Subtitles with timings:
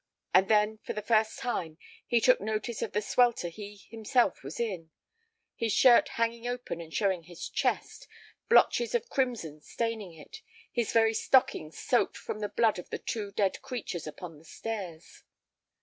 [0.33, 4.59] And then, for the first time, he took notice of the swelter he himself was
[4.59, 4.89] in,
[5.55, 8.07] his shirt hanging open and showing his chest,
[8.49, 10.41] blotches of crimson staining it,
[10.71, 15.21] his very stockings soaked from the blood of the two dead creatures upon the stairs.